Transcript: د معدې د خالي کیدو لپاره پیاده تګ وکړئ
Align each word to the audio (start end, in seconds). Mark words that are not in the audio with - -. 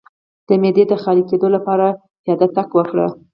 د 0.47 0.49
معدې 0.61 0.83
د 0.87 0.93
خالي 1.01 1.23
کیدو 1.29 1.47
لپاره 1.55 1.87
پیاده 2.23 2.47
تګ 2.55 2.69
وکړئ 2.75 3.07